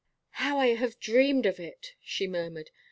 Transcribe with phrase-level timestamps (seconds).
[0.31, 2.71] "How I have dreamed of it," she murmured.